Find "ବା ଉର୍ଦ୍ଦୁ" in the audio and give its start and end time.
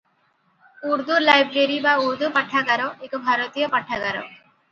1.83-2.31